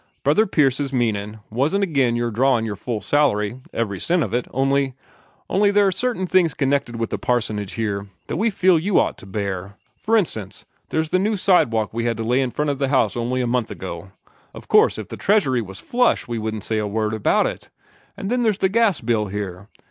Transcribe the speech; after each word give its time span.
Brother 0.23 0.47
Pierce's 0.47 0.91
meanin' 0.91 1.41
wasn't 1.51 1.83
agin 1.83 2.15
your 2.15 2.31
drawin' 2.31 2.65
your 2.65 2.75
full 2.75 3.01
salary, 3.01 3.59
every 3.71 3.99
cent 3.99 4.23
of 4.23 4.33
it, 4.33 4.47
only 4.49 4.95
only 5.47 5.69
there 5.69 5.85
are 5.85 5.91
certain 5.91 6.23
little 6.23 6.31
things 6.31 6.55
connected 6.55 6.95
with 6.95 7.11
the 7.11 7.19
parsonage 7.19 7.73
here 7.73 8.07
that 8.25 8.37
we 8.37 8.49
feel 8.49 8.79
you 8.79 8.99
ought 8.99 9.15
to 9.19 9.27
bear. 9.27 9.75
F'r 10.03 10.17
instance, 10.17 10.65
there's 10.89 11.09
the 11.09 11.19
new 11.19 11.37
sidewalk 11.37 11.93
we 11.93 12.05
had 12.05 12.17
to 12.17 12.23
lay 12.23 12.41
in 12.41 12.49
front 12.49 12.71
of 12.71 12.79
the 12.79 12.87
house 12.89 13.13
here 13.13 13.21
only 13.21 13.41
a 13.41 13.45
month 13.45 13.69
ago. 13.69 14.09
Of 14.55 14.67
course, 14.67 14.97
if 14.97 15.09
the 15.09 15.17
treasury 15.17 15.61
was 15.61 15.79
flush 15.79 16.27
we 16.27 16.39
wouldn't 16.39 16.63
say 16.63 16.79
a 16.79 16.87
word 16.87 17.13
about 17.13 17.45
it. 17.45 17.69
An' 18.17 18.29
then 18.29 18.41
there's 18.41 18.57
the 18.57 18.69
gas 18.69 19.01
bill 19.01 19.27
here. 19.27 19.67